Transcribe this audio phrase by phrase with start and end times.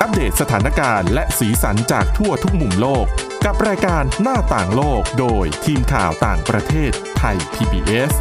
[0.00, 3.06] อัปเดตสถานการณ์และสีสันจากทั่วทุกมุมโลก
[3.44, 8.12] กับรายการหน้าต่างโลกโดยทีมข่าวต่างประเทศไทย PBS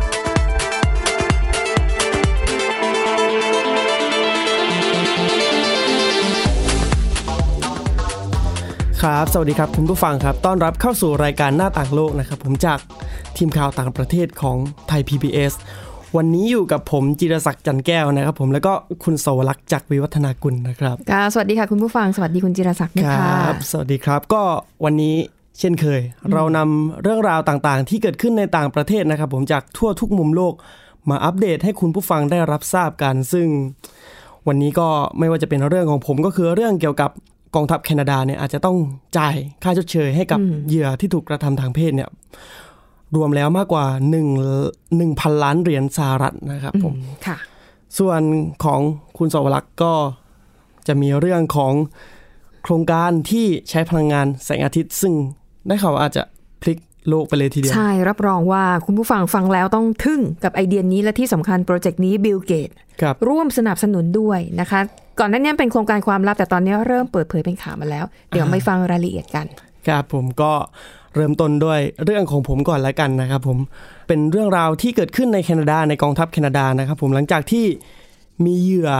[9.01, 12.79] ครับ สวัสดีครับคุณผู้ฟังครับ ต้อนรับเข้าสู่รายการหน้าต่างโลกนะครับ ผมจาก
[13.37, 14.57] ทีมข่าวต่างประเทศของ
[14.87, 15.53] ไทย PBS
[16.17, 18.73] วันนี้อยู่กับผมจิรศักดิ์จันแก้วนะครับผมแล้วก็
[19.03, 24.41] คุณสวรักษ์จากวิวัฒนากุลนะครับค่ะสวัสดีค่ะคุณผู้ฟังสวัสดีคุณจิรศักดิ์นะคคะรับสวัสดีครับ ก็
[24.85, 25.15] วันนี้
[25.59, 26.01] เช่นเคย
[26.33, 30.53] เรานำเรื่องราวต่างๆ ที่เกิดขึ้นในต่างประเทศนะครับ ผมจากทั่วทุกมุมโลก
[31.09, 33.47] มาอัปเดตให้คุณผู้ฟังได้รับทราบกัน ซึ่ง
[34.47, 34.87] วันนี้ก็
[35.19, 37.11] ไม่ว่าจะเป็นเรื่องของผมก็คือเรื่องเกี่ยวกับ
[37.55, 38.77] กองทัพแคนาดาเนี่ยอาจจะต้อง
[39.17, 42.09] จ่ายค่าชดเชยให้กับเหยื่อที่ถูกกระทำทางเพศเนี่ย
[43.15, 43.85] รวมแล้วมากกว่า
[44.53, 46.93] 1,000 ล้านเหรียญสหรัฐนะครับผม
[47.27, 47.37] ค่ะ
[47.99, 48.21] ส่วน
[48.63, 48.79] ของ
[49.17, 49.93] คุณสวรักษ์ก็
[50.87, 51.73] จะมีเรื่องของ
[52.63, 55.13] โครงการที่ใช้พลังงานแสงอาทิตย์ ซึ่ง
[55.67, 56.23] ได้ข่าวว่าอาจจะ
[56.61, 56.77] พลิก
[57.09, 62.69] โลกไปเลยทีเดียว ใช่ รับรองว่าคุณผู้ฟังฟังแล้วต้องทึ่งกับไอเดียนี้และที่สำคัญโปรเจกต์นี้บิลเกต
[63.01, 64.79] ครับร่วมสนับสนุนด้วยนะคะ
[65.19, 69.45] ก่อนหน้านี้เป็นโครงการความลับแต่ตอนนี้เริ่มเปิดเผยเป็นข่าวมาแล้ว เดี๋ยวไปฟังรายละเอียดกัน
[69.87, 70.51] ครับผมก็
[71.15, 73.57] เริ่มต้นด้วยเรื่องของผมก่อนแล้วกันนะครับผม
[74.07, 77.65] เป็นเรื่องราวที่เกิดขึ้นในแคนาดาในกองทัพแคนาดานะครับผมหลังจากที่
[78.45, 78.91] มีเหยื่อ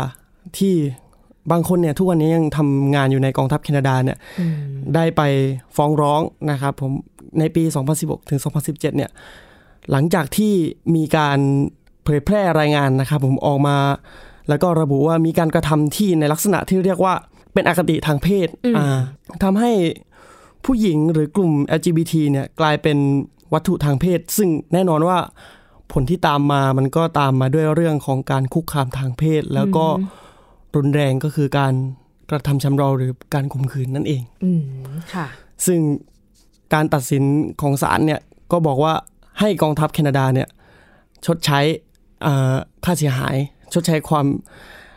[0.58, 0.74] ที่
[1.52, 4.18] บางคนเนี่ยทุกวันนี้ยังทำงานอยู่ในกองทัพแคนาดาเนี่ย
[4.96, 5.22] ได้ไป
[5.76, 6.22] ฟ้องร้อง
[6.52, 6.92] นะครับผม
[7.40, 7.64] ในปี
[7.98, 9.12] 2016 ถึง 2017 เนี่ย
[9.92, 10.54] หลังจากที่
[10.96, 11.40] มีการ
[12.04, 13.78] เผยแพร่รายงานนะครับผมออกมา
[14.50, 17.14] แล้วก็ระบุว่ามีการกระทำที่ในลักษณะที่เรียกว่า
[17.54, 19.00] เป็นอคติทางเพศอ่า
[19.44, 19.72] ทำให้
[20.66, 22.98] ผู้หญิงหรือกลุ่ม LGBT เนี่ยกลายเป็น
[23.54, 25.18] วัตถุทางเพศ ซึ่งแน่นอนว่า
[25.92, 29.86] ผลที่ตามมามันก็ตามมาด้วยเรื่องของการคุกคามทางเพศ แล้วก็
[30.76, 31.74] รุนแรงก็คือการ
[32.30, 34.62] กระทำชำเราหรือการข่มขืนนั่นเองอืม
[35.14, 35.28] ค่ะ
[35.66, 35.80] ซึ่ง
[36.74, 37.24] การตัดสิน
[37.62, 38.22] ของศาลเนี่ย
[38.52, 38.94] ก็บอกว่า
[39.40, 40.48] ให้กองทัพแคนาดาเนี่ย
[41.26, 41.60] ชดใช้
[42.26, 42.56] อ่า
[42.86, 43.36] ค่าเสียหาย
[43.74, 44.26] ชดใช้ความ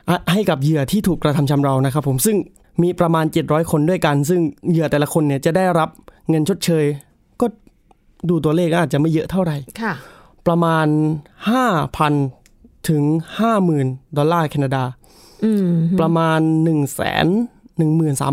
[0.09, 2.37] อะให้กับเหยื่อที่ถูกกระทำชำเรานะครับผมซึ่ง
[2.83, 4.41] มีประมาณ 700 คนด้วยกัน ซึ่ง
[4.71, 5.89] เหยื่อแต่ละคนเนี่ยจะได้รับ
[6.29, 6.85] เงินชดเชย
[7.41, 7.47] ก็
[8.29, 9.95] ดูตัวเลขก็อาจจะไม่เยอะเท่าไหร่ค่ะ
[10.47, 10.87] ประมาณ
[12.07, 13.03] 5,000 ถึง
[13.61, 14.85] 50,000 ดอลลาร์แคนาดา
[15.45, 16.79] อืมประมาณ1 1 3 0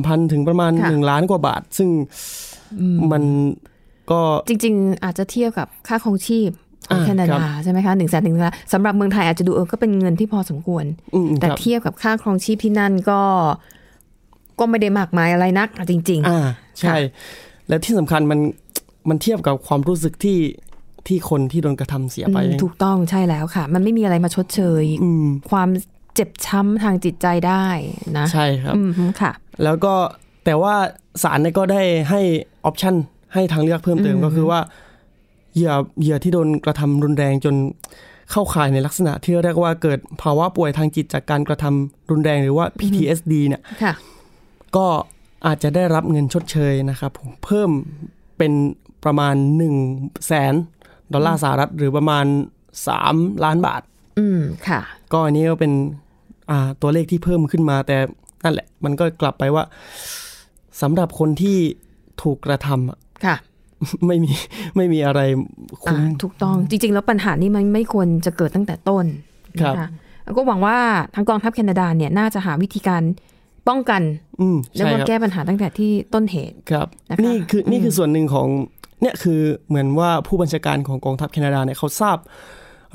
[0.06, 1.89] 0 0ถึงประมาณค่ะ1ล้านกว่าบาท ซึ่ง
[3.12, 3.23] มัน
[4.12, 6.50] ก็จริง ๆ อาจจะเทียบกับค่าครองชีพ
[6.88, 10.85] ของอ่าแคนาครัดาบใช่ไหมคะหนึ่งแสนถึงล้านสำหรับเมืองไทยอาจจะดูเออก็เป็นเงินที่พอสมควร
[11.16, 13.22] อืมแต่ครับเทียบกับค่าครองชีพที่นั่นก็
[14.59, 16.39] ก็ไม่ได้มากมายอะไรนักอะจริงอ่า
[16.79, 16.95] ใช่
[17.67, 18.39] และที่สำคัญมัน
[19.09, 20.39] มันเทียบกับความรู้สึกที่
[21.07, 25.69] ที่คนที่โดนกระทำเสียๆไปอืมถูกต้องใช่แล้วค่ะ มันไม่มีอะไรมาชดเชยอืมความ
[26.15, 27.65] เจ็บช้ำทางจิตใจได้
[28.17, 29.31] นะ ใช่ครับอืมค่ะ
[29.63, 29.94] แล้วก็
[30.45, 30.75] แต่ว่า
[31.23, 32.21] ศาลเนี่ยก็ได้ให้
[32.65, 32.95] ออปชัน
[33.33, 34.59] ให้ทางเลือกเพิ่มเติมก็คือว่า
[35.55, 37.55] เหยื่อเหยื่อที่โดนกระทำรุนแรงจน
[38.31, 43.94] เข้าข่ายในลักษณะที่เรียกว่าเกิดภาวะป่วยทางจิตจากการกระทำรุนแรงหรือว่า PTSD เนี่ยค่ะ
[44.78, 44.88] ก็
[45.46, 47.72] ก็อาจจะได้รับเงินชดเชยนะครับผมเพิ่ม
[48.38, 48.52] เป็น
[49.03, 49.75] ประมาณ1นึ่ง
[50.28, 50.53] แสน
[51.13, 52.25] ดอลลาร์สหรัฐหรือประมาณ
[52.86, 53.81] 3 ล้านบาท
[54.19, 54.81] อืมค่ะ
[55.12, 55.72] ก็อันนี้ก็เป็น
[56.52, 57.97] อ่าตัวเลขที่เพิ่มขึ้นมาแต่
[58.44, 59.63] นั่นแหละ มันก็กลับไปว่า
[60.81, 61.57] สำหรับคนที่
[62.22, 63.36] ถูกกระทำอะค่ะ
[64.07, 64.31] ไม่มี
[64.75, 65.22] ไม่มีอะไร
[65.88, 69.06] อ่าคุ้มถูกต้องจริง ๆ แล้วปัญหานี้มันไม่ควรจะเกิดตั้งแต่ต้น
[69.62, 69.90] ครับนะคะ
[70.25, 70.78] แล้วก็หวังว่า
[71.16, 73.03] ทางกองทัพแคนาดาเนี่ยน่าจะหาวิธีการ
[73.67, 74.01] ป้องกัน
[74.41, 78.47] อืมแล้วใช่ก็ครับแก้ปัญหาตั้งแต่ที่ต้นเหตุครับนะคะนี่คือนี่คือส่วนหนึ่งของ
[79.01, 82.17] เนี่ยคือเหมือนว่าผู้บัญชาการของกองทัพแคนาดาเนี่ยเขาทราบ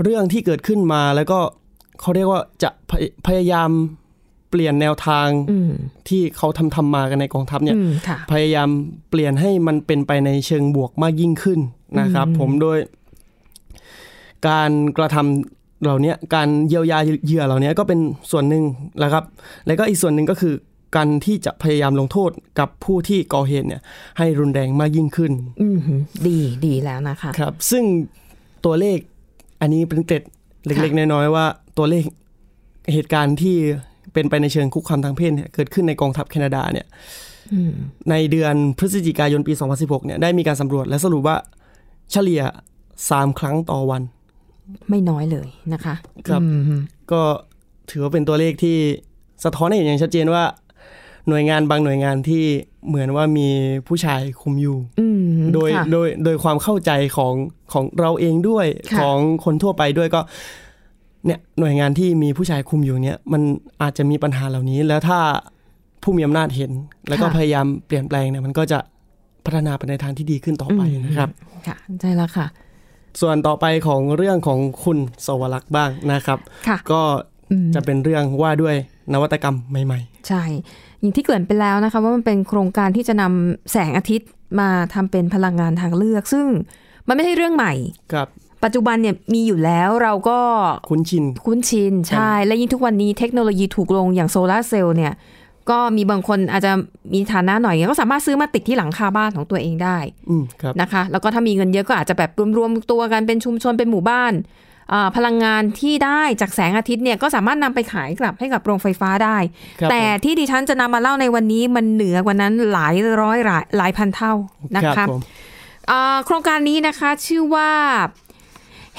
[0.02, 1.38] เรื่องที่เกิดขึ้นมาแล้วก็
[2.00, 3.70] เขาเรียกว่าจะพยพยายาม
[4.50, 5.70] เปลี่ยนแนวทางอืม
[6.08, 8.68] ที่เขาทำทำมากันในกองทัพเนี่ยอืมค่ะพยายาม
[9.10, 11.60] เปลี่ยนให้มันเป็นไปในเชิงบวกมากยิ่งขึ้น
[12.00, 12.78] นะครับ ผมโดย
[14.48, 18.64] การกระทำ เหล่านี้การเยียวยาเหยื่อเหล่านี้ก็เป็นส่วนหนึ่ง
[19.02, 19.24] นะครับ
[19.66, 20.54] แล้วก็อีกส่วนหนึ่งก็คือ
[20.96, 23.82] การที่จะพยายามลงโทษกับผู้ที่ก่อเหตุเนี่ย
[24.18, 25.32] ให้รุนแรงมากยิ่งขึ้น
[25.62, 25.78] อืม
[26.26, 27.84] ดีดีแล้วนะคะครับ ซึ่ง
[28.64, 28.98] ตัวเลข
[29.60, 30.22] อันนี้เป็นเกร็ด
[30.66, 31.46] เล็ก ๆ น้อยๆว่า
[31.78, 32.04] ตัวเลข
[32.92, 33.56] เหตุการณ์ที่
[34.12, 36.86] เป็นไปในเชิงคุกคามทางเพศเนี่ยเกิดขึ้นในกองทัพแคนาดาเนี่ย
[37.52, 37.72] อืม
[38.10, 41.36] ในเดือนพฤศจิกายนปี 2016เนี่ยได้มีการสำรวจและสรุปว่า
[42.12, 42.42] เฉลี่ย
[42.90, 44.02] 3 ครั้งต่อวัน
[44.88, 45.94] ไม่น้อยเลยนะคะ
[46.28, 46.46] ครับอื
[46.78, 46.80] ม
[47.12, 47.22] ก็
[47.90, 48.76] ถือว่าเป็นตัวเลขที่
[49.44, 50.44] สะท้อนให้เห็นอย่างชัดเจนว่า
[51.28, 52.44] หน่วยงานบางหน่วยงานที่
[52.88, 53.48] เหมือนว่ามี
[53.88, 55.20] ผู้ชายคุมอยู่อืม
[55.54, 57.34] โดยค่ะโดยโดยความเข้าใจของ
[57.72, 60.20] ของเราเองด้วยค่ะของคนทั่วไปด้วยก็
[61.26, 63.42] เนี่ยหน่วยงานที่มีผู้ชายคุมอยู่เนี่ยมัน
[63.82, 65.18] อาจจะมีปัญหาเหล่านี้ แล้วถ้า
[66.02, 66.72] ผู้มีอำนาจเห็น
[67.08, 68.78] แล้วก็ค่ะพยายามเปลี่ยนแปลงเนี่ยมันก็จะ
[69.44, 71.30] พัฒนาไปในทางที่ดีขึ้นต่อไปนะครับ
[71.66, 72.46] ค่ะใช่แล้วค่ะ
[73.20, 77.02] ส่วนต่อไปของเรื่องของคุณสวรักษ์บ้างนะครับค่ะก็
[77.50, 78.74] อืมจะเป็นเรื่องว่าด้วย
[79.12, 80.42] นวัตกรรมใหม่ใช่
[81.00, 84.28] อย่างที่เกริ่นไปแล้วนะคะว่ามันเป็นโครงการที่จะนำแสงอาทิตย์
[84.60, 86.46] มาทำเป็นพลังงานทางเลือก ซึ่ง
[87.08, 88.28] มันไม่ใช่เรื่องใหม่ๆครับ
[88.64, 90.38] ปัจจุบันเนี่ยมีอยู่แล้วเราก็
[90.88, 95.12] คุ้นชิน คุ้นชิน ใช่ และยิ่งทุกวันนี้เทคโนโลยีถูกลงอย่างโซลาร์เซลล์เนี่ย
[95.70, 96.72] ก็มีบางคนอาจจะ
[97.14, 99.98] มีฐานะหน่อยก็สามารถซื้อมาติดที่หลังคาบ้านของตัวเองได้
[100.30, 104.32] อืมครับนะคะ แล้วก็ถ้ามีเงินเยอะก็อาจจะแบบรวมๆตัวกันเป็นชุมชนเป็นหมู่บ้าน
[104.92, 109.36] อ่าพลังงานที่ได้จากแสงอาทิตย์เนี่ยก็สามารถนำไปขายกลับให้กับโรงไฟฟ้าได้
[109.80, 114.32] ครับแต่ผมที่ดิฉันจะนำมาเล่าในวันนี้มันเหนือกว่านั้นหลายร้อยหลายหลายพันเท่า
[114.76, 115.20] นะรัคะบผม
[115.90, 117.70] อ่าโครงการนี้นะคะชื่อว่า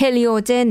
[0.01, 0.69] Heliogen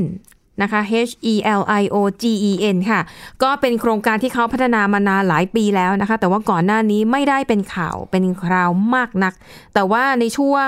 [0.63, 3.01] นะคะ H E L I O G E N ค่ะ
[3.43, 9.33] ก็เป็นโครงการที่เขาพัฒนามานานหลายปีแล้วนะคะ แต่ว่าก่อนหน้านี้ไม่ได้เป็นข่าวเป็นคราวมากนัก
[9.73, 10.67] แต่ว่าในช่วง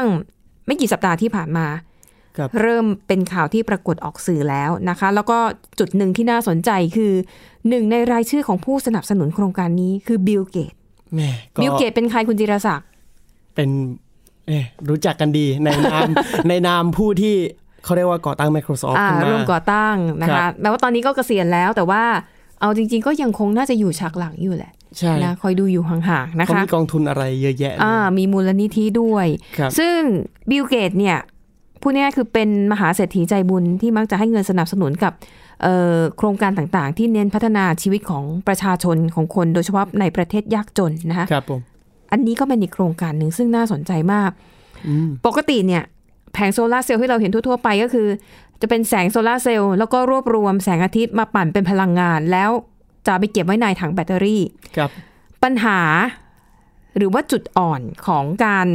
[0.67, 1.67] ไม่กี่สัปดาห์ที่ผ่านมา
[2.37, 5.37] ครับเริ่มเป็นข่าวที่ปรากฏออกสื่อแล้วนะคะ แล้วก็
[5.79, 7.13] จุดหนึ่งที่น่าสนใจคือ
[7.69, 10.73] หนึ่งในรายชื่อของผู้สนับสนุนโครงการนี้คือบิลเกต
[11.13, 12.87] แหม่ก็บิลเกตเป็นใครคุณจิรศักดิ์
[13.55, 13.69] เป็น
[14.47, 16.09] เอ่อรู้จักกันดีในนาม
[16.49, 17.35] ในนามผู้ที่
[17.83, 22.03] เขาเรียกว่าก่อตั้ง Microsoft อ่าขึ้นมาร่วมก่อตั้งนะครัคะบแม้ว่าตอนนี้ก็เกษียณแล้วแต่ว่า
[22.61, 29.27] เอาจริง ๆ ก็ยังคงน่าจะอยู่ฉากหลังอยู่แหละใช่นะคอยดูอยู่ห่างๆนะเขาคะมีกองทุนอะไรเยอะแยะเลยอ่ามีมูลนิธิด้วย
[29.57, 29.99] ครับซึ่ง
[30.49, 31.17] บิลเกตเนี่ย
[31.81, 35.13] พูดง่ายๆคือเป็นมหาเศรษฐีใจบุญที่มักจะให้เงินสนับสนุนกับ
[35.63, 41.61] เอ่อโครงการต่างๆ ที่เน้นพัฒนาชีวิตของประชาชนของคนโดยเฉพาะในประเทศยากจนนะคะครับผม
[42.11, 44.31] อันนี้ก็เป็นอีกโครงการหนึ่งซึ่งน่าสนใจมาก
[44.87, 45.83] อืมปกติเนี่ย
[46.33, 48.07] แผงโซลาร์เซลล์ที่เราเห็นทั่วๆไปก็คือ
[48.61, 52.49] จะเป็นแสงโซลาร์เซลล์แล้วก็รวบรวมแสงอาทิตย์มาปั่นเป็นพลังงาน แล้ว
[53.07, 54.43] จะไปเก็บไว้ในถังแบตเตอรี่
[54.77, 54.89] ครับ
[55.43, 55.79] ปัญหา
[56.97, 58.67] หรือว่าจุดอ่อนของการ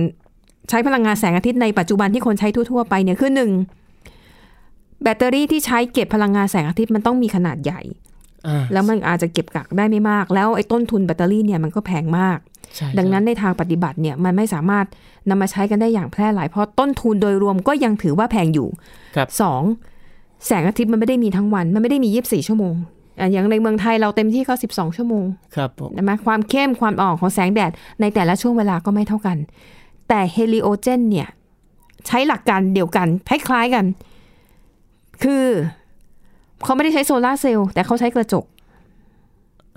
[0.69, 3.50] ใช้พลังงานแสงอาทิตย์ในปัจจุบันที่คนใช้ทั่วๆไปเนี่ยคือหนึ่ง
[5.02, 7.81] แบตเตอรี่ที่ใช้เก็บพลังงานแสงอาทิตย์มันต้องมีขนาดใหญ่
[8.46, 12.57] อ่าแล้วมันอาจจะเก็บกักได้ไม่มาก แล้วไอ้ต้นทุนแบตเตอรี่เนี่ยมันก็แพงมากใช่
[12.99, 14.87] ดังนั้นในทางปฏิบัติเนี่ยมันไม่สามารถ
[15.29, 18.69] นำมาใช้กันได้อย่างแพร่หลายเพราะต้นทุนโดยรวมก็ยังถือว่าแพงอยู่
[19.17, 19.62] ครับสอง
[20.47, 22.75] แสงอาทิตย์มันไม่ได้มีทั้งวัน มันไม่ได้มี24ชั่วโมง
[23.19, 25.25] อะอย่างในเมืองไทยเราเต็มที่ก็ 12 ชั่วโมง
[25.56, 27.70] ครับผมใช่ไหมความเข้มความอ่อนของแสงแดด
[28.00, 29.37] ในแต่ละช่วงเวลาก็ไม่เท่ากัน
[30.09, 31.29] แต่เฮลิโอเจนเนี่ย
[32.06, 33.85] ใช้หลักการเดียวกัน คล้ายๆกัน
[35.23, 35.44] คือ
[36.64, 38.44] เขาไม่ได้ใช้โซลาร์เซลล์แต่เขาใช้กระจก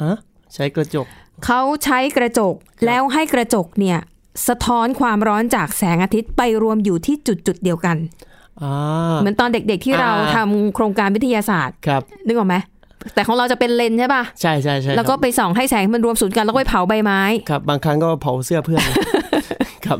[0.01, 0.17] อะ
[0.53, 1.07] ใช้กระจก
[1.45, 3.99] เขาใช้กระจกครับแล้วให้กระจกเนี่ย
[4.47, 7.97] สะท้อนความร้อนจากแสงอาทิตย์ไปรวมอยู่ที่จุดจุดๆเดียวกัน
[8.61, 12.55] อ่าเหมือนตอนเด็กๆที่เราอ่าทำโครงการวิทยาศาสตร์ครับนึกออกไหม
[13.13, 18.81] แต่ของเราจะเป็นเลนส์ใช่ป่ะใช่ใช่ใช่แล้วก็ครับไปส่องให้แสงมันรวมศูนย์กันแล้วก็ไปเผาใบไม้ครับ บางครั้งก็เผาเสื้อเพื่อน
[19.85, 19.97] ครับ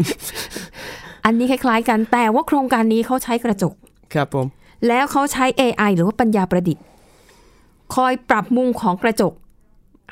[1.26, 3.74] อันนี้คล้าย ๆ กันแต่ว่าโครงการนี้เขาใช้กระจก
[4.14, 4.46] ครับผม
[4.88, 6.84] แล้วเขาใช้ AI หรือว่าปัญญาประดิษฐ์
[7.96, 9.34] คอยปรับมุมของกระจก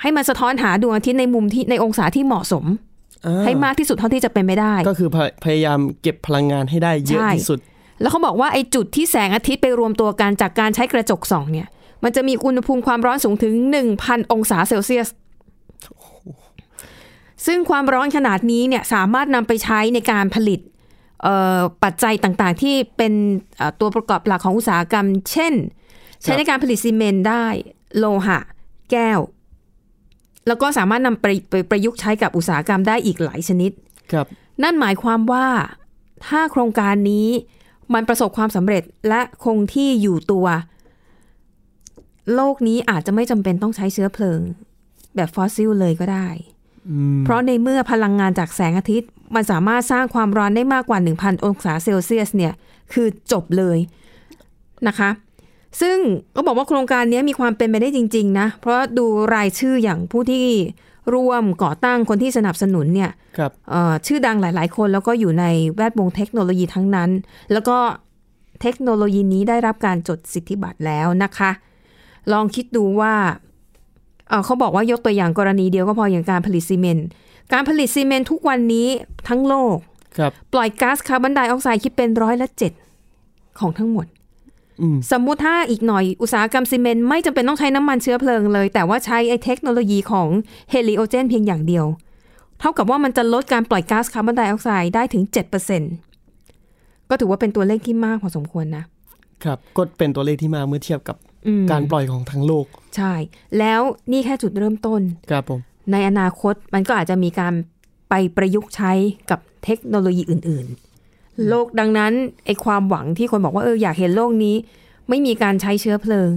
[0.01, 2.65] ให้มันสะท้อนหาดวงอาทิตย์ในมุมที่ในองศาที่เหมาะสม
[3.25, 7.59] อ่าให้มากที่สุดเท่าที่จะเป็นไปได้ ก็คือพยพยายามเก็บพลังงานให้ได้เยอะใช่ที่สุด
[8.01, 11.67] แล้วเขาบอกว่าไอ้จุดที่แสงอาทิตย์ไปรวมตัวกันจากการใช้กระจกส่องเนี่ย
[12.03, 13.53] มันจะมีอุณหภูมิความร้อนสูงถึง
[13.93, 15.07] 1,000 องศาเซลเซียส
[17.45, 20.59] ซึ่งความร้อนขนาดนี้เนี่ยสามารถนำไปใช้ในการผลิต
[21.23, 23.13] เอ่อปัจจัยต่างๆ ที่เป็น
[23.57, 25.53] เอ่อตัวประกอบหลักของอุตสาหกรรม เช่น
[26.21, 27.45] ใช้ในการผลิตซีเมนต์ได้
[27.97, 28.39] โลหะ
[28.91, 29.19] แก้ว
[30.49, 33.71] แล้วก็สามารถนำไปไปประยุกต์ใช้กับอุตสาหกรรมได้อีกหลายชนิด
[34.11, 34.25] ครับ
[34.63, 35.47] นั่นหมายความว่า
[36.27, 37.27] ถ้าโครงการนี้
[37.93, 40.47] มันประสบความสำเร็จและคงที่อยู่ตัว
[42.33, 44.39] โลกนี้อาจจะไม่จำเป็นต้องใช้เชื้อเพลิง
[45.15, 46.27] แบบฟอสซิลเลยก็ได้
[46.89, 52.53] อืมเพราะในเมื่อพลังงานจากแสงอาทิตย์ มันสามารถสร้างความร้อนได้มากกว่า 1,000 องศาเซลเซียสเนี่ย
[52.93, 53.77] คือจบเลย
[54.87, 55.09] นะคะ
[55.81, 55.97] ซึ่ง
[56.35, 60.45] ก็บอกว่าโครงการนี้มีความเป็นไปได้จริง ๆ นะ เพราะดูรายชื่ออย่างผู้ที่
[61.13, 65.45] ร่วมก่อตั้งคนที่สนับสนุนเนี่ยครับเอ่อชื่อดังหลาย ๆ คนแล้วก็อยู่ใน
[65.75, 67.09] แวดวงเทคโนโลยีทั้งนั้น
[67.51, 67.77] แล้วก็
[68.61, 71.51] เทคโนโลยีนี้ได้รับการจดสิทธิบัตรแล้วนะคะ
[72.31, 73.13] ลองคิดดูว่า
[74.29, 77.07] เอ่อเขาบอกว่ายกตัวอย่างกรณีเดียวก็พออย่างการผลิตซีเมนต์
[77.53, 78.87] การผลิตซีเมนต์ทุกวันนี้
[79.29, 79.75] ทั้งโลก
[80.17, 82.71] ครับปล่อยก๊าซคาร์บอนไดออกไซด์คิดเป็นร้อยละเจ็ด
[83.59, 84.18] ของทั้งหมดอืม
[85.11, 90.27] สมมุติถ้าอีกหน่อยอุตสาหกรรมซีเมนต์ไม่จำเป็นต้องใช้น้ำมันเชื้อเพลิงเลย แต่ว่าใช้ไอ้เทคโนโลยีของ
[90.71, 91.85] เฮลิโอเจนเพียงอย่างเดียว
[92.59, 95.23] เท่ากับว่ามันจะลดการปล่อยก๊าซคาร์บอนไดออกไซด์ได้ถึง
[96.17, 98.83] 7%ก็ถือว่าเป็นตัวเลขที่มากพอสมควรนะ
[99.43, 101.17] ครับก็เป็นตัวเลขที่มาเมื่อเทียบกับ
[101.47, 103.13] อืมการปล่อยของทั้งโลก ใช่
[103.59, 103.81] แล้ว
[104.11, 105.59] นี่แค่จุดเริ่มต้น ครับผม
[105.91, 107.53] ในอนาคตมันก็อาจจะมีการ
[108.09, 108.91] ไปประยุกต์ใช้
[109.31, 110.88] กับเทคโนโลยีอื่น ๆ
[111.47, 112.13] โลกดังนั้น
[112.45, 114.55] ไอความหวังที่คนบอกว่าเอออยากเห็นโลกนี้
[115.09, 116.29] ไม่มีการใช้เชื้อเพลิง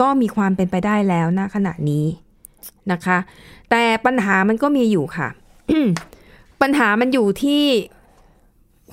[0.00, 2.04] ก็มีความเป็นไปได้แล้วณขณะนี้
[2.92, 3.18] นะคะ
[3.70, 5.28] แต่ปัญหามันก็มีอยู่ค่ะ
[6.62, 7.62] ปัญหามันอยู่ที่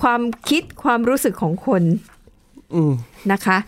[0.02, 1.82] ความคิดความรู้สึกของคน
[2.74, 2.92] อืม
[3.32, 3.58] นะคะ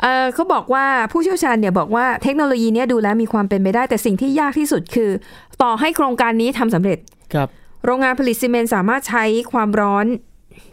[0.00, 5.10] เอ่อเขาบอกว่าผู้เชี่ยวชาญเนี่ยบอกว่าเทคโนโลยีเนี้ยดูแล้วมีความเป็นไปได้ แต่สิ่งที่ยากที่สุดคือ
[5.62, 6.98] ต่อให้โครงการนี้ทำสำเร็จ
[7.34, 7.48] ครับ
[7.84, 10.06] โรงงานผลิตซีเมนต์สามารถใช้ความร้อน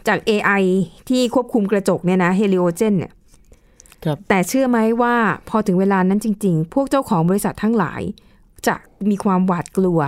[0.08, 0.62] จาก AI
[1.08, 3.12] ที่ควบคุมกระจกเนี่ยนะเฮลิโอเจนเนี่ย
[4.04, 5.14] ครับแต่เชื่อไหมว่า
[5.48, 8.00] พอถึงเวลานั้นจริง ๆ พวกเจ้าของบริษัททั้งหลาย
[8.66, 8.74] จะ
[9.10, 10.00] มีความหวาดกลัว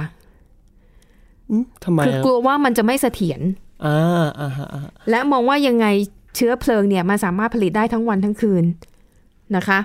[1.51, 3.41] อืมทำไมคืออะกลัวว่ามันจะไม่เสถียร
[3.85, 5.87] อ่าอ่าฮะอ่าฮะและมองว่ายังไง
[6.37, 8.65] เชื้อเพลิงเนี่ยมันสามารถผลิตได้ทั้งวันทั้งคืน
[9.57, 9.79] นะคะ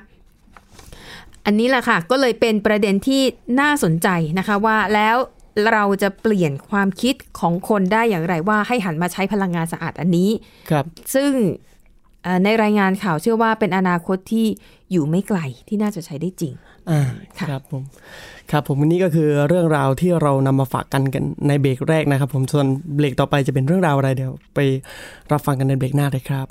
[1.45, 3.21] อันนี้แหละค่ะ ก็เลยเป็นประเด็นที่
[3.59, 4.07] น่าสนใจ
[4.39, 5.17] นะคะว่าแล้ว
[5.71, 10.29] เราจะเปลี่ยนความคิดของคนได้อย่างไรว่าให้หันมาใช้พลังงานสะอาดอันนี้
[10.69, 11.31] ครับ ซึ่ง
[12.23, 14.45] เอ่อในรายงานข่าวเชื่อว่าเป็นอนาคตที่
[14.91, 16.53] อยู่ไม่ไกลที่น่าจะใช้ได้จริง
[16.89, 17.01] อ่า
[17.37, 17.83] ค่ะครับผม
[18.51, 24.59] ครับผมวันนี้ก็คือเรื่องราวที่เรานำมาฝากกันกันในเบรกแรกนะครับ ผมส่วนเบรกต่อไปจะเป็นเรื่องราวอะไรเดี๋ยว ไป
[25.31, 26.47] รับฟังกันในเบรกหน้าเลยครับ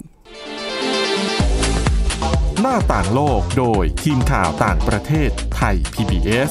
[2.60, 6.50] หน้าต่างโลกโดยทีมข่าวต่างประเทศไทย PBS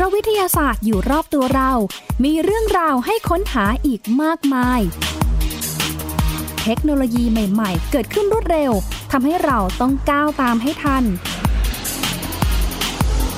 [0.00, 1.72] ราะวิทยาศาสตร์อยู่รอบตัวเรา
[2.24, 4.80] มีเรื่องราวให้ค้นหาอีกมากมาย
[6.62, 8.72] เทคโนโลยีใหม่ๆ เกิดขึ้นรวดเร็ว
[9.12, 11.04] ทำให้เราต้องก้าวตามให้ทัน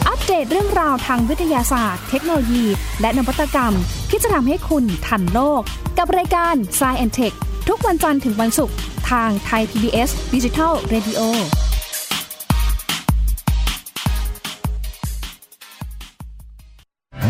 [0.09, 2.65] อัปเดตเรื่องราวทางวิทยาศาสตร์ เทคโนโลยี
[3.01, 3.75] และนวัตกรรม
[4.11, 5.63] ที่จะทำให้คุณทันโลก
[5.99, 7.37] กับรายการ s c i e n t e c h
[7.69, 8.77] ทุกวันจันทร์ถึงวันศุกร์
[9.11, 11.21] ทางไทย PBS Digital Radio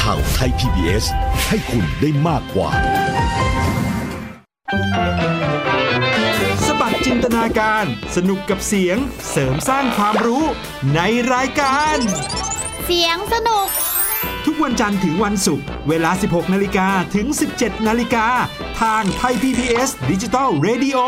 [0.00, 1.04] ข่าวไทย PBS
[1.48, 2.70] ให้คุณได้มากกว่า
[6.66, 7.84] สบัดจินตนาการ
[8.16, 8.98] สนุกกับเสียง
[9.30, 10.44] เสริมสร้างความรู้
[10.94, 11.00] ใน
[11.34, 11.96] รายการ
[12.84, 13.68] เสียงสนุก
[14.46, 17.26] ทุกวันจันทร์ถึงวันศุกร์ เวลา 16 นาฬิกาถึง
[17.56, 18.26] 17 นาฬิกา
[18.80, 20.98] ทางไทย PBS ดิจิ t a l Radio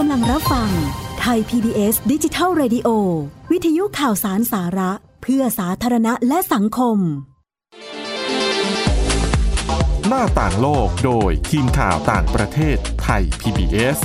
[0.00, 0.70] กำลังรับฟัง
[1.20, 2.88] ไทย PBS ดิจิทัล Radio
[3.52, 4.90] วิทยุข่าวสารสาระ
[5.22, 6.98] เพื่อสาธารณะและสังคม
[10.08, 13.98] หน้าต่างโลกโดยทีมข่าวต่างประเทศไทย PBS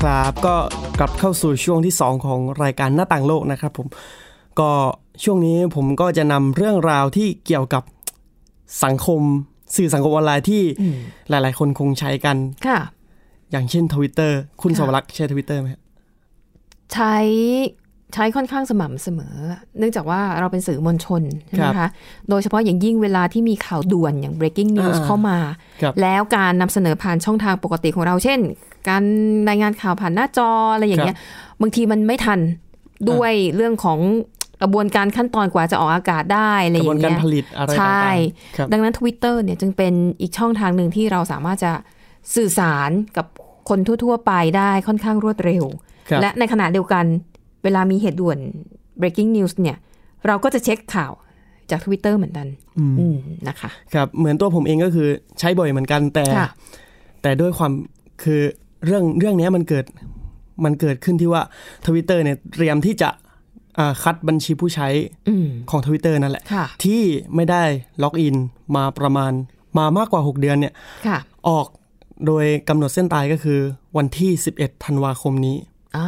[0.00, 0.56] ครับก็
[0.98, 3.86] กลับเข้าสู่ช่วงที่ 2 ของรายการหน้าต่างโลกนะครับผม
[4.60, 4.70] ก็
[5.24, 7.82] ช่วงนี้ผมก็จะนำเรื่องราวที่เกี่ยวกับ
[8.84, 9.22] สังคม
[9.76, 10.62] สื่อสังคมออนไลน์ที่
[11.30, 12.78] หลาย ๆ คนคงใช้กันค่ะ
[13.50, 15.82] อย่างเช่นทวิตเตอร์คุณค่ะสวรักษ์ใช้ทวิตเตอร์ไหมครับ
[16.92, 17.16] ใช้
[18.14, 19.34] ใช้ค่อนข้างสม่ำเสมอ
[19.78, 21.88] เนื่องจากว่าเราเป็นสื่อมวลชนใช่ไหมคะ
[22.28, 25.38] โดยเฉพาะอย่างยิ่งเวลาที่มีข่าวด่วนอย่าง breaking news อ่าเข้ามา
[25.82, 28.38] ครับแล้วการนำเสนอผ่านช่องทางปกติของเรา เช่น
[28.88, 29.02] การ
[29.48, 31.16] รายงานข่าวผ่านหน้าจออะไรอย่างเงี้ย
[31.60, 32.40] บางทีมันไม่ทัน
[33.10, 33.98] ด้วยเรื่องของ
[34.62, 41.72] กระบวนการขั้นตอนกว่าจะออกอากาศได้อะไรกอระบวย่านงการเงี้ยผลิตอะไรใช่ต่างๆครับดังนั้น Twitter เนี่ยจึงเป็นอีกช่องทางหนึ่งที่เราสามารถจะ
[42.34, 43.26] สื่อสารกับ
[43.68, 45.64] คนทั่ว ๆ ไปได้ค่อนข้างรวดเร็ว
[46.10, 47.04] ครับและในขณะเดียวกัน
[47.64, 48.38] เวลามีเหตุด่วน
[49.00, 49.76] breaking news เนี่ย
[50.26, 51.12] เราก็จะเช็คข่าว
[51.70, 52.46] จากทวิตเตอร์เหมือนกัน
[52.78, 53.16] อืมอืม
[53.48, 56.48] นะคะครับเหมือนตัวผมเองก็คือใช้บ่อยเหมือนกันแต่ค่ะ
[57.22, 57.72] แต่ด้วยความ
[58.22, 58.40] คือ
[58.84, 59.84] เรื่องเรื่องเนี้ยมันเกิด
[60.64, 61.42] มันเกิดขึ้นที่ว่า
[61.86, 63.27] ทวิตเตอร์เนี่ยเตรียมที่จะอ่า
[64.02, 64.88] คัดบัญชีผู้ใช้
[65.28, 67.02] อืมของทวิตเตอร์นั่นแหละค่ะที่
[67.34, 67.62] ไม่ได้
[68.02, 68.36] ล็อกอิน
[68.76, 69.32] มาประมาณ
[69.78, 70.74] มามากกว่า 6 เดือนเนี่ย
[71.06, 71.18] ค่ะ
[71.48, 71.66] ออก
[72.26, 73.58] โดยกำหนดเส้นตายก็คือ
[73.96, 75.56] วันที่ 11 ธันวาคมนี้
[75.96, 76.06] อ่า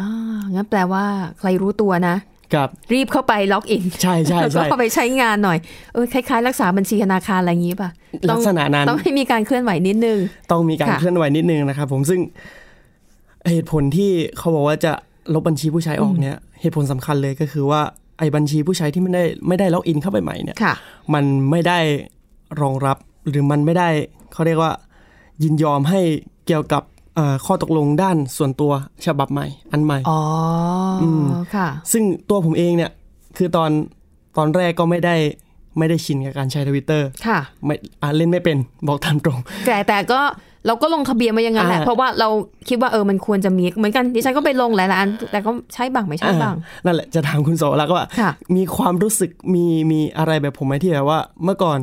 [0.54, 1.04] งั้นแปลว่า
[1.38, 2.16] ใครรู้ตัวนะ
[2.54, 5.58] ก็รีบเข้าไปล็อกอิน ใช่ใช่แล้วก็ใช่เข้าไปใช้งานหน่อย
[5.92, 7.90] เออคล้ายๆ รักษาบัญชีธนาคารอะไรอย่างนี้ป่ะ
[8.30, 10.18] ต้ลัองกษณะนั้นต้องให้มีการเคลื่อนไหวนิดนึง
[10.52, 12.20] ต้องมีการค่ะเคลื่อนไหวนิดนึงนะครับผมซึ่ง
[13.50, 14.92] เหตุผลที่เขาบอกว่าจะ
[15.34, 17.80] ลบบัญชีผู้ใช้ออกเนี่ยเหตุผลสำคัญเลยก็คือว่า
[18.18, 20.74] ไอ้บัญชีผู้ใช้ที่ไม่ได้ไม่ได้ล็อกอินเข้าไปใหม่เนี่ยค่ะ
[21.14, 21.78] มันไม่ได้
[22.60, 22.96] รองรับ
[23.28, 23.88] หรือมันไม่ได้
[24.32, 24.72] เขาเรียกว่า
[25.42, 26.00] ยินยอมให้
[26.46, 26.82] เกี่ยวกับ
[27.16, 28.72] เอ่อข้อตกลงด้านส่วนตัว
[29.06, 30.20] ฉบับใหม่ อันใหม่อ๋อ
[31.02, 32.90] อมค่ะ ซึ่งตัวผมเองเนี่ย
[33.36, 33.70] คือตอน
[34.36, 35.16] ตอนแรกก็ไม่ได้
[35.78, 38.58] ไม่ได้ชินกับการใช้ทวิตเตอร์ค่ะไม่อ่านเล่นไม่เป็น
[38.88, 40.20] บอกตามตรง แต่แต่ก็
[40.66, 42.28] เราก็ลงทะเบียนมาอย่างนั้นแหละอ่าเพราะว่าเรา
[42.68, 51.78] คิดว่าเออมันควรจะมีเหมือนกันดิฉันก็ไปลงหลายๆอันแต่ก็ใช้บ้างไม่ใช้บ้างอ่านั่นแหละจะถามคุณสวรักษ์ว่าค่ะมีความรู้สึกมีมีอะไรแบบผมไหมที่แบบว่าเมื่อก่อน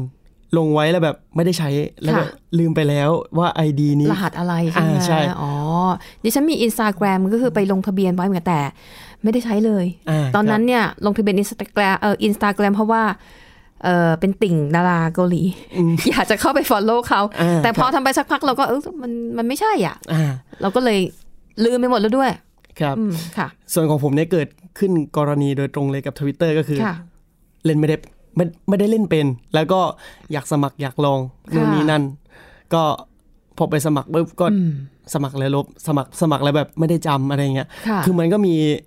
[0.57, 1.69] ลงไว้แล้วแบบไม่ได้ใช้
[2.01, 5.51] แล้วแบบลืมไปแล้วว่าไอดีนี้รหัสอะไรใช่ไหมอ่าใช่อ๋อ
[6.23, 8.61] ดิฉันมีอินสตาแกรมก็คือไปลงทะเบียนไว้เหมือนกันแต่
[9.23, 13.03] ไม่ได้ใช้เลยาตอนนั้นครับเนี่ยลงทะเบียนอินสตาแกรมเอออินสตาแกรมเพราะว่า
[13.83, 15.41] เออเป็นติ่งดาราเกาหลี
[16.11, 20.21] อยากจะเข้าไป follow เขาอ่าแต่พอครับทำไปสักพักเราก็เออมันมันไม่ใช่อะอ่า
[20.61, 20.99] เราก็เลย
[21.63, 22.31] ลืมไปหมดแล้วด้วย
[22.79, 24.47] ครับอืมค่ะ ส่วนของผมเนี่ยเกิด
[24.79, 26.95] ขึ้นกรณีโดยตรงเลยกับทวิตเตอร์ก็คือค่ะ
[27.65, 27.97] เล่นไม่ได้
[28.35, 29.79] ไม่ไม่ได้เล่นเป็น แล้วก็
[30.31, 31.19] อยากสมัครอยากลอง
[31.53, 32.03] นู่นนี่นั่น
[32.73, 32.83] ก็
[33.57, 34.71] พอไปสมัครปุ๊บก็อืม
[35.13, 38.77] สมัครแล้วลบสมัครสมัครแล้วแบบไม่ได้จำอะไรเงี้ยค่ะคือมันก็มีอ่า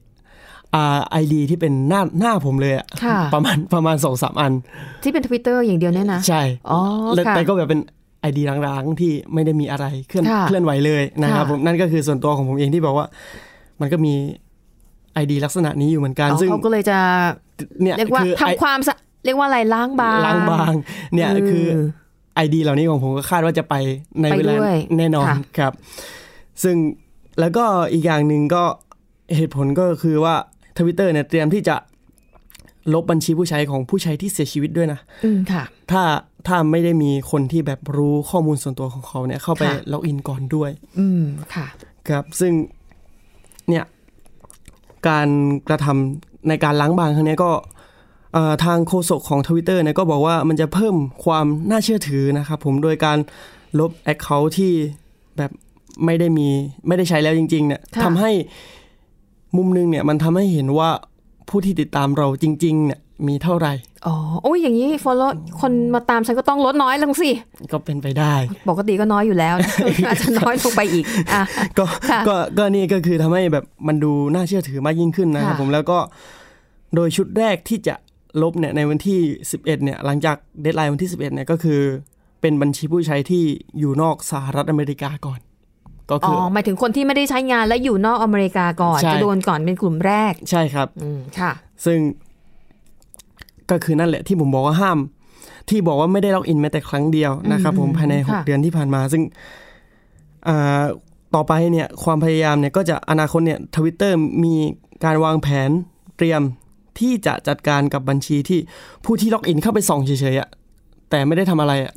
[1.11, 4.53] ไอดีที่เป็นหน้าหน้าผมเลยอะค่ะประมาณประมาณสองสามอัน
[5.03, 6.81] ที่เป็นทวิตเตอร์อย่างเดียวเนี่ยนะ ใช่อ๋อ
[7.15, 7.81] แล้วค่ะแต่ก็แบบเป็น
[8.21, 13.07] ไอดีร้างๆที่ไม่ได้มีอะไรเคลื่อนค่ะเคลื่อนไหวเลยนะครับค่ะผมนั่นก็คือส่วนตัวของผมเองที่บอกว่า
[13.81, 14.14] มันก็มี
[15.14, 16.99] ไอดีลักษณะนี้อยู่เหมือนกันอ๋อซึ่งเขาก็เลยจะ
[17.83, 18.94] เนี่ยเรียกว่าคือไอทำความสะ
[19.25, 20.73] เรียกว่าอะไรล้างบางล้างบาง
[21.14, 21.66] เนี่ยเออคือ
[22.35, 23.75] ไอดีเหล่านี้ของผมก็คาดว่าจะไป
[24.21, 25.73] ในไปเวลาด้วยแน่นอนค่ะครับ
[26.62, 26.77] ซึ่ง
[27.40, 28.64] แล้วก็อีกอย่างหนึ่งก็
[29.37, 30.35] เหตุผลก็คือว่า
[30.81, 31.77] ทวิตเตอร์เนี่ยเตรียมที่จะ
[32.95, 36.03] ลบบัญชีผู้ใช้ของผู้ใช้ที่เสียชีวิตด้วยนะ อืมค่ะ ถ้า
[36.47, 41.23] ถ้าไม่ได้มีคนที่แบบรู้ข้อมูลส่วนตัวของเขาเนี่ยเข้าไปค่ะ ล็อกอินก่อนด้วย อืม
[41.55, 41.66] ค่ะ
[42.09, 42.53] ครับ ซึ่ง
[43.69, 43.85] เนี่ย
[45.09, 45.29] การ
[45.69, 47.51] กระทำในการล้างบางครั้งเนี้ยก็
[48.33, 53.19] เอ่อทางโฆษกของทวิตเตอร์เนี่ยก็บอกว่ามันจะเพิ่มความน่าเชื่อถือนะครับผมโดยการ
[53.79, 54.73] ลบแอคเคาท์ที่
[55.37, 55.51] แบบ
[56.05, 56.49] ไม่ได้มี
[56.87, 58.31] ไม่ได้ใช้แล้วจริงๆเนี่ยค่ะ ทำให้
[59.57, 60.91] มุมหนึงเนี่ยมันทำให้เห็นว่า
[61.49, 63.73] ผู้ที่ติดตามเราจริงๆเนี่ยมีเท่าไหร่
[64.07, 67.31] อ๋อ โอ้ยอย่างนี้ follow คนมาตามฉันก็ต้องลดน้อยลงสิ
[67.73, 68.35] ก็เป็นไปได้
[68.69, 69.73] ปกติก็น้อยอยู่แล้วนะ
[70.09, 71.43] อาจจะน้อยลงไปอีก อะ
[71.79, 75.99] ก็ค่ะก็ ก็นี่ก็คือทำให้แบบมันดูน่าเชื่อถือมากยิ่งขึ้นนะครับค่ะผม แล้วก็
[76.95, 77.95] โดยชุดแรกที่จะ
[78.43, 81.81] ลบเนี่ยในวันที่ 11 เนี่ย หลังจาก deadline วันที่ 11 เนี่ยก็คือ
[82.41, 83.45] เป็นบัญชีผู้ใช้ที่
[83.79, 85.41] อยู่นอกสหรัฐอเมริกาก่อน
[86.11, 91.53] ก็คืออ๋อหมายถึงคนที่ไม่ได้ใช้งานและอยู่นอกอเมริกาก่อนใช่จะโดนก่อนเป็นกลุ่มแรก ใช่ครับอืมค่ะ
[91.85, 91.99] ซึ่ง
[93.70, 94.99] ก็คือนั่นแหละที่ผมบอกว่าห้าม
[95.68, 99.23] ที่บอกว่าไม่ได้ล็อกอินแม้แต่ครั้งเดียวนะครับ ผมอืมภายในค่ะ6เดือนที่ผ่านมา ซึ่ง
[100.49, 100.83] อ่า
[101.35, 104.55] ต่อไปเนี่ยความพยายามเนี่ยก็จะอนาคตเนี่ยทวิตเตอร์มี
[105.05, 105.70] การวางแผน
[106.16, 106.42] เตรียม
[106.99, 108.59] ที่จะจัดการกับบัญชีที่
[109.05, 110.49] ผู้ที่ล็อกอินเข้าไปส่องเฉยๆอะ
[111.11, 111.92] แต่ไม่ได้ทำอะไรอะ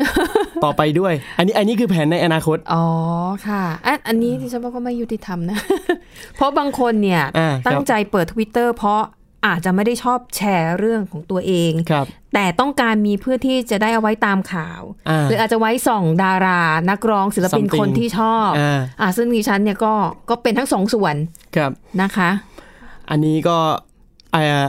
[0.66, 2.86] ต่อไปด้วย อันนี้อันนี้คือแผนในอนาคต อ๋อ
[3.48, 5.58] ค่ะอะอันนี้ที่ฉันว่าก็ไม่ยุติธรรมนะ
[6.36, 9.02] เพราะบางคนเนี่ยอ่าครับตั้งใจเปิด Twitter เพราะ
[9.48, 19.94] อาจจะไม่ได้ชอบแชร์เรื่องของตัวเองครับแต่ต้องการมีเพื่อที่จะได้เอาไว้ตามข่าวอ่าหรืออาจจะไว้ส่องดารา นักร้องศิลปิน Something คนที่ชอบอ่าอ่าซึ่งดิฉันเนี่ยก็
[20.30, 21.16] ก็เป็นทั้งสองส่วน
[21.56, 22.30] ครับนะคะ
[23.10, 23.58] อันนี้ก็
[24.34, 24.66] เอ่อ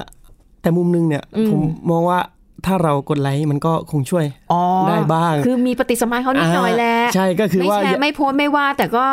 [0.63, 2.21] แต่มุมนึงเนี่ยอืมผมมองว่า
[2.67, 9.07] ถ้าเรากดไลค์มันก็คงช่วยอ๋อได้บ้าง คือมีปฏิสมัยเขานิดหน่อยแหละอ่าใช่ก็คือไม่ว่าแชร์ไม่โพสต์ไม่ว่าแต่ก็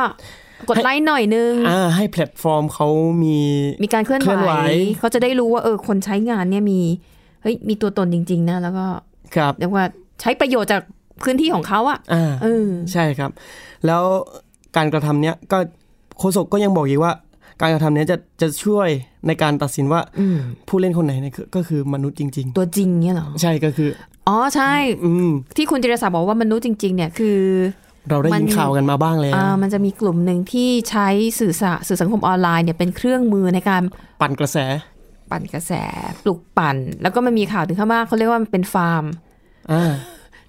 [0.70, 2.88] กดไลค์หน่อยนึงอ่าให้แพลตฟอร์มเขา
[3.24, 3.38] มี
[3.84, 4.60] มีการเคลื่อนเคลื่อนไหไหวว
[5.00, 6.80] เขาจะได้รู้ว่าเออคนใช้งานเนี่ยมี
[7.42, 8.86] เฮ้ยมีตัวตนจริง ๆ นะ แล้วก็
[9.36, 9.84] ครับเรียกว่า
[10.22, 10.82] ใช้ประโยชน์จาก
[11.24, 13.32] พื้นที่ของเขาอะอ่าเออใช่ครับ
[13.86, 14.04] แล้ว
[14.76, 15.58] การกระทำเนี้ยก็
[16.18, 17.14] โฆษกก็ยังบอกอีกว่า
[17.62, 18.88] การกระทำเนี้ยจะจะช่วย
[19.28, 23.90] ในการตัดสินว่าอืมผู้เล่นคนไหนเนี่ยคือก็คือมนุษย์จริงตัวจริงเนี่ยเหรอๆใช่ก็คือ
[24.28, 27.40] อ๋อใช่อืมที่คุณจิรศักดิ์บอกว่ามนุษย์จริง ๆ เนี่ยคือ
[28.10, 31.08] เราได้มัยินนข่าวกันมาบ้างแล้วอ่ามันจะมีกลุ่มหนึ่งที่ใช้
[31.40, 33.82] สื่อสารสื่อสังคมออนไลน์เนี่ยเป็นเครื่องมือในการ
[34.22, 34.58] ปั่นกระแส
[35.32, 35.72] ปั่นกระแส
[36.24, 39.06] ปลุกปั่น แล้วก็มันมีข่าวถึงข้างมากเขาเรียกว่ามันเป็นฟาร์ม
[39.72, 39.92] อ่า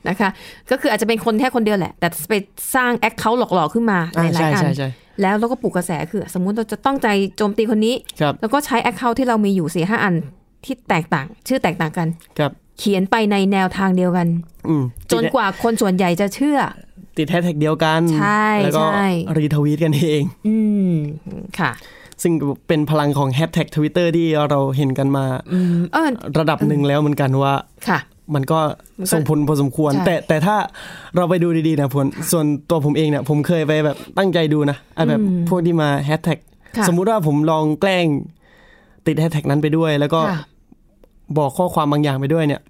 [0.09, 0.31] นะคะ
[0.71, 2.35] ก็คืออาจจะเป็นคนแค่คนเดียวแหละ แต่ไป
[2.75, 4.89] สร้าง account หลอกๆขึ้นมาอ่าหลายๆอันใช่ใช่ใช่
[5.23, 10.15] แล้วเราก็ปลุกกระแสคือ สมมุติเราจะตั้งใจโจมตีคนนี้ครับแล้วก็ใช้ account ที่เรามีอยู่สี่ห้าอัน
[10.65, 14.27] ที่แตกต่าง ชื่อแตกต่างกันครับเขียนไปในแนวทางเดียวกัน
[14.69, 16.59] อืมจนกว่าคนส่วนใหญ่จะเชื่อ
[17.17, 19.07] ติดแฮชแท็กเดียวกัน ใช่แล้วก็ใช่
[19.39, 20.57] รีทวีตกันเอง อื
[20.91, 20.93] ม
[21.59, 21.73] ค่ะ
[22.23, 22.33] ซึ่ง
[22.69, 27.53] เป็นพลังของแฮชแท็กทวิตเตอร์ที่เราเห็นกันมาอืมเออระดับหนึ่งแล้วเหมือนกันว่า
[27.89, 27.99] ค่ะ
[28.35, 28.59] มันก็
[28.99, 30.57] มันก็ส่งผลพอสมควรใช่แต่แต่ถ้า
[31.17, 36.39] เราไปดูดีๆนะผลส่วนตัวผมเองเนี่ยผมเคยไปแบบตั้งใจดูนะไอแบบพวกที่มาแฮชแท็ก
[36.77, 38.07] ค่ะสมมุติว่าผมลองแกล้ง
[39.07, 40.41] ติดแฮชแท็กนั้นไปด้วย แล้วก็ค่ะ
[41.39, 42.61] บอกข้อความบางอย่างไปด้วยเนี่ย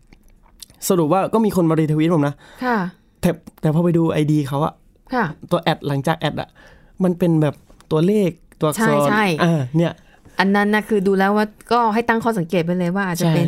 [0.88, 2.77] สรุปว่าก็มีคนมารีทวีตผมนะค่ะ
[3.20, 4.75] แต่แต่พอไปดูไอดีเขาอะ
[5.14, 6.48] ค่ะตัวแอดหลังจากแอดอะ
[7.05, 7.55] มันเป็นแบบ
[7.90, 9.92] ตัวเลขตัวอักษรใช่ใช่อ่าเนี่ย
[10.42, 13.46] อันนั้นนะคือดูแล้วว่าก็ให้ตั้งข้อสังเกตไปเลยว่าอาจจะใช่เป็น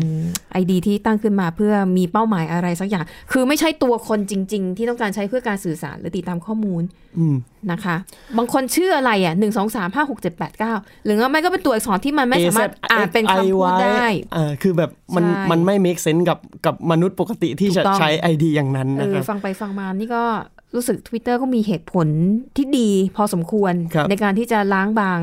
[0.53, 6.83] ไอดีที่ตั้งขึ้นมาเพื่อมีเป้าหมายอะไรสักอย่าง คือไม่ใช่ตัวคนจริง ๆ ที่ต้องการใช้เพื่อการสื่อสารหรือติดตามข้อมูล
[7.19, 7.37] อืม
[7.73, 7.97] นะคะ
[8.39, 10.73] บางคนชื่ออะไรอะหนึ่งสองสามห้าหกเจ็ดแปดเก้า
[11.05, 20.23] หรือว่าไม่ก็เป็นตัวอักษรที่มันไม่สามารถ AZ อ่านเป็นคำพูดได้อ่าคือแบบมันใช่มันไม่ make sense กับกับมนุษย์ปกติที่ถูจะกต้องใช้ไอดีอย่างนั้นเอนะอครับฟังไปฟังมานี่ก็
[20.75, 22.07] รู้สึก Twitter ก็มีเหตุผล
[22.57, 25.19] ที่ดีพอสมควรครับในการที่จะล้างบาง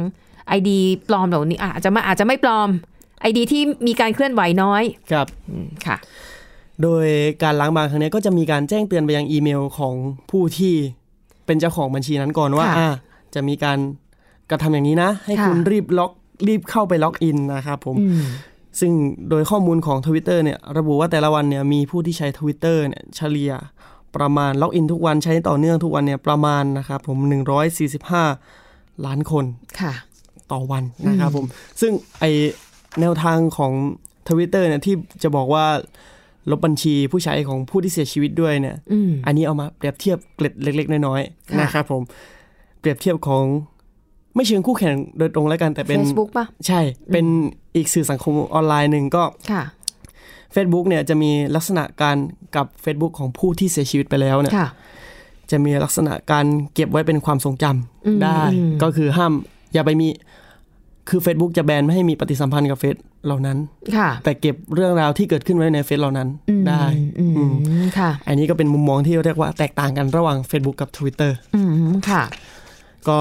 [0.47, 0.77] ไอดี
[1.07, 2.69] ปลอมเหล่านี้อะอาจจะไม่อาจจะไม่ปลอม
[3.21, 5.97] ไอดีที่มีการเคลื่อนไหวน้อยครับอืมค่ะ
[6.81, 7.05] โดย
[7.43, 9.93] การล้างบางครั้งนี้ก็จะมีการแจ้งเตือนไปยังอีเมลของ
[10.31, 10.73] ผู้ที่
[11.45, 12.91] เป็นเจ้าของบัญชีนั้นก่อนว่าค่ะอ่า
[13.35, 13.77] จะมีการ
[14.49, 16.11] กระทำอย่างนี้นะ ให้ค่ะคุณรีบล็อก
[16.47, 18.23] รีบเข้าไปล็อกอินนะครับผมอืม
[18.79, 18.91] ซึ่ง
[19.29, 23.51] โดยข้อมูลของ Twitter เนี่ยระบุว่าแต่ละวันเนี่ยมีผู้ที่ใช้ Twitter เนี่ยเฉลี่ย
[24.15, 27.17] ประมาณล็อกอินทุกวันใช้ต่อเนื่องทุกวันเนี่ยประมาณนะครับผม
[27.91, 29.45] 145 ล้านคน
[29.81, 29.93] ค่ะ
[30.51, 31.45] ต่อวันนะครับผม
[31.81, 32.25] ซึ่งไอ
[32.99, 33.71] แนวทางของ
[34.27, 35.65] Twitter เนี่ยที่จะบอกว่า
[36.51, 42.01] ลบบัญชีผู้ใช้ของผู้ที่เสียชีวิตด้วยเนี่ยอืมอันนี้เอามาเปรียบเทียบเกร็ดเล็ก ๆ น้อยๆค่ะนะครับผม
[42.79, 43.45] เปรียบเทียบของ
[44.35, 47.25] ไม่เชิงคู่แข่งโดยตรงแล้วกันแต่เป็น Facebook ป่ะใช่เป็น
[47.75, 49.63] อีกสื่อสังคมออนไลน์หนึ่งก็ค่ะ
[50.55, 52.17] Facebook เนี่ยจะมีลักษณะการ
[52.55, 54.69] กับ Facebook ของผู้ที่เสียชีวิตไปแล้วเนี่ยค่ะ
[55.51, 57.65] จะมีลักษณะการเก็บไว้เป็นความทรงจ
[58.05, 59.33] อืมำได้อืมก็คือห้าม
[59.73, 60.07] อย่าไปมี
[61.09, 63.57] คือ Facebook จะแบนไม่ให้มีปฏิสัมพันธ์กับเฟซเหล่านั้น
[63.97, 66.83] ค่ะ แต่เก็บเรื่องราวที่เกิดขึ้นไว้ในเฟซเหล่านั้นอืมได้
[67.19, 67.43] อืมอื
[67.83, 72.23] มค่ะ อันนี้ก็เป็นมุมมองที่เรียกว่าแตกต่างกันระหว่าง Facebook กับ Twitter อืมค่ะ
[73.07, 73.19] ก็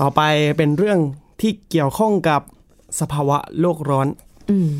[0.00, 0.20] ต่อไป
[0.56, 0.98] เป็นเรื่อง
[1.40, 2.40] ที่เกี่ยวข้องกับ
[3.00, 4.08] สภาวะโลกร้อน
[4.50, 4.70] อืม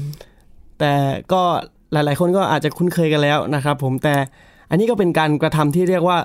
[0.78, 0.92] แต่
[1.32, 1.42] ก็
[1.92, 4.14] หลาย ๆ คนก็อาจจะคุ้นเคยกันแล้วนะครับ ผมแต่
[4.70, 6.18] อันนี้ก็เป็นการกระทำที่เรียกว่า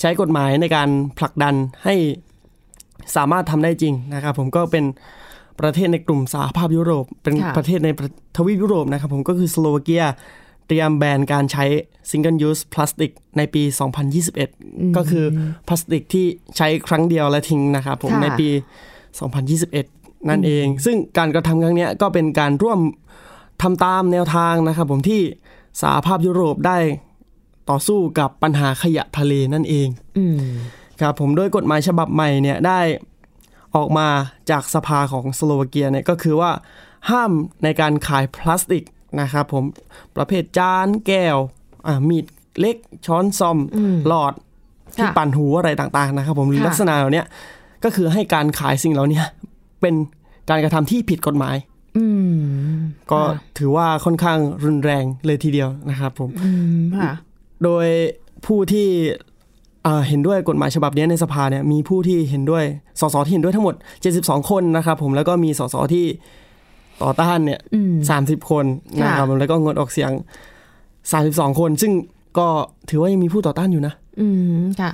[0.00, 1.94] ใช้กฎหมายในการผลักดันให้
[3.16, 4.84] สามารถทำได้จริงนะครับผมก็เป็น
[5.60, 7.88] ประเทศในกลุ่มสหภาพยุโรป เป็นค่ะประเทศใน
[8.36, 10.04] ทวีปยุโรปนะครับผมก็คือสโลวาเกีย
[10.66, 11.64] เตรียมแบนการใช้
[12.10, 13.62] Single Use Plastic ในปี
[14.28, 15.24] 2021 ก็คือ
[15.66, 18.48] พลาสติกที่ใช้ครั้งเดียวและทิ้งนะครับผมค่ะในปี
[19.38, 22.80] 2021 นั่นเอง ซึ่งการกระทำครั้งเนี้ยก็เป็นการร่วม
[23.62, 25.22] ทำตามแนวทางนะครับผมที่
[25.80, 26.78] สหภาพยุโรปได้
[27.70, 30.38] ต่อสู้กับปัญหาขยะทะเลนั่นเองอืม
[31.00, 32.80] ครับผมโดยกฎหมายฉบับใหม่เนี่ยได้
[33.76, 34.08] ออกมา
[34.50, 36.50] จากสภาของสโลวาเกียเนี่ยก็คือว่า
[37.10, 37.30] ห้าม
[37.64, 38.84] ในการขายพลาสติก
[39.20, 39.64] นะครับผม
[40.16, 41.36] ประเภทจานแก้ว
[41.86, 42.24] อ่ามีด
[42.60, 44.34] เล็กช้อนซ่อมอืมหลอด
[44.96, 47.26] ที่ค่ะปั่นหูอะไรต่างๆนะครับผมหรือค่ะลักษณะเหล่าเนี้ย
[47.84, 49.22] ก็คือให้การขายสิ่งเหล่านี้
[49.80, 49.94] เป็น
[50.50, 51.56] การกระทำที่ผิดกฎหมาย
[51.96, 52.36] อืม
[53.12, 57.12] ก็ค่ะถือว่าค่อนข้างรุนแรงเลยทีเดียวนะครับผมอืมค่ะ
[57.64, 57.86] โดย
[58.46, 58.88] ผู้ที่
[59.84, 62.64] เอ่อเห็นด้วยกฎหมายฉบับนี้ในสภาเนี่ยมีผู้ที่เห็นด้วย
[63.00, 63.74] สสที่เห็นด้วยทั้งหมด
[64.12, 66.04] 72 คนนะครับผมแล้วก็มีสสที่
[67.02, 68.64] ต่อต้านเนี่ยอืม30คน
[69.02, 70.10] นะครับผมแล้วก็งดออกเสียง
[70.84, 71.92] 32คน ซึ่ง
[72.38, 72.46] ก็
[72.90, 74.26] ถือว่ายังมีผู้ต่อต้านอยู่นะ อื
[74.58, 74.92] มค่ะ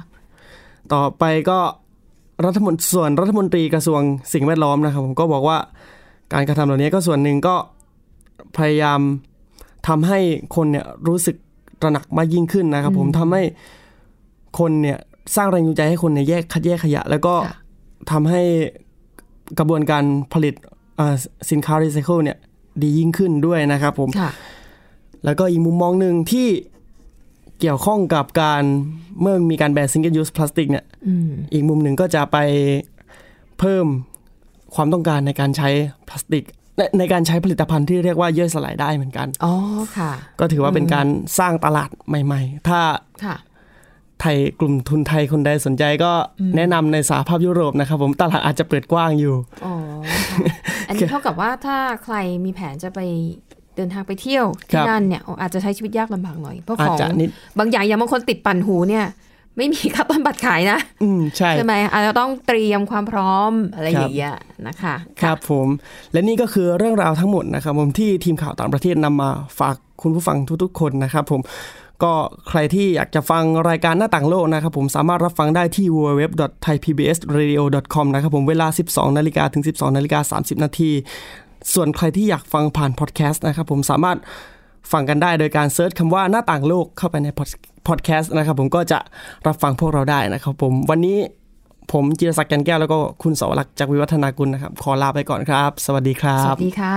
[0.92, 1.59] ต่อไปก็
[2.46, 4.01] รัฐมนตรีส่วนรัฐมนตรีกระทรวง
[4.33, 5.59] สิ่งแวดล้อมนะครับ ผมก็บอกว่า
[6.33, 7.55] การกระทำเหล่านี้ก็ส่วนหนึ่งก็
[8.57, 9.01] พยายาม
[9.88, 10.18] ทำให้
[10.57, 11.37] คนเนี่ยรู้สึก
[11.81, 13.42] ตระหนักมากยิ่งขึ้นนะครับ ผมทำให้
[14.59, 14.98] คนเนี่ย
[15.37, 17.56] สร้างแรงจูงใจให้คนเนี่ยแยกคัดแยกขยะ แล้วก็ค่ะ
[18.11, 18.42] ทำให้
[19.59, 20.54] กระบวนการผลิต
[20.96, 21.14] เอ่อ
[21.50, 22.38] สินค้ารีไซเคิลเนี่ย
[22.82, 24.30] ดียิ่งขึ้นด้วยนะครับผมค่ะ
[25.24, 26.48] แล้วก็อีกมุมมองหนึ่งที่
[27.61, 28.62] เกี่ยวข้องกับการ
[29.20, 32.37] เมื่อมีการแบน single-use plastic เนี่ยอืมอีกมุมหนึ่งก็จะไป
[33.59, 33.87] เพิ่ม
[34.74, 35.68] ความต้องการในการใช้
[36.09, 36.44] พลาสติก
[36.76, 39.54] ในในการใช้ผลิตภัณฑ์ที่เรียกว่าย่อยสลายได้เหมือนกัน อ๋อ
[39.96, 41.06] ค่ะ ก็ถือว่าเป็นการ
[41.38, 42.80] สร้างตลาดใหม่ ๆ ถ้า
[43.24, 43.37] ค่ะ
[44.20, 46.12] ไทยกลุ่มทุนไทยคนใดสนใจก็
[46.57, 49.74] แนะนำในสหภาพยุโรปนะครับผมตลาดอาจจะเปิดกว้างอยู่อ๋อ
[50.05, 50.38] นะคะ
[50.88, 53.00] อันนี้เท่ากับว่าถ้าใครมีแผนจะไป
[53.76, 59.07] เดินทางไปเที่ยวที่นั่นเนี่ยอาจจะใช้ชีวิตยากลำบากหน่อยเพราะอาขจองจะนิดบางอย่างอย่างบางคนติดปั่นหูเนี่ย
[59.57, 64.35] ไม่มีค่าต้นบัตรขายนะ อืมใช่ใช่ไหมอาจจะต้องเตรียมความพร้อมอะไรคอรับย่างเงี้ย
[64.68, 65.68] นะคะ ครับผม
[66.12, 71.40] และนี่ก็คือเรื่องราวทั้งหมดนะครับผมที่ทีมข่าวต่างประเทศนำมาฝากคุณผู้ฟังทุกๆ คนนะครับผม
[72.02, 72.12] ก็
[72.48, 80.90] ใครที่อยากจะฟังรายการหน้าต่างโลกนะครับผมสามารถรับฟังได้ที่ www.thaipbsradio.com นะครับผมเวลา 12 นาฬิกาถึง 12 นาฬิกา 30 นาที
[81.74, 84.18] ส่วนใครที่อยากฟังผ่านพอดแคสต์นะครับผมสามารถ
[84.92, 87.28] ฟังกันได้โดยการเซิร์ชคำว่าหน้าต่างโลกเข้าไปใน
[87.88, 88.98] พอดแคสต์นะครับผมก็จะ
[89.46, 91.18] รับฟังพวกเราได้นะครับผมวันนี้
[91.92, 96.96] ผมจิรศักดิ์แกนแก้วแล้วก็คุณสวรักษ์จากวิวัฒนากุลนะครับ ขอลาไปก่อนครับ สวัสดีครับ สวัสดีค่ะ